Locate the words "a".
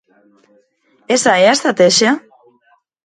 1.47-1.55